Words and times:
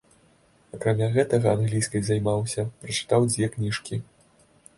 Акрамя 0.77 1.09
гэтага 1.17 1.47
англійскай 1.57 2.01
займаўся, 2.09 2.65
прачытаў 2.87 3.29
дзве 3.31 3.45
кніжкі. 3.59 4.03